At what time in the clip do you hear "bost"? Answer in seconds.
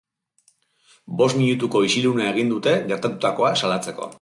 1.19-1.37